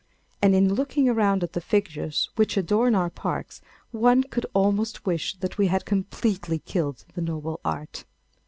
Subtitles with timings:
[0.41, 3.61] And, in looking around at the figures which adorn our parks,
[3.91, 8.05] one could almost wish that we had completely killed the noble art.